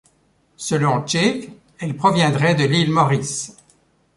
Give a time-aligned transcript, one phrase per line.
[0.57, 3.55] Selon Cheke, elle proviendrait de l'île Maurice.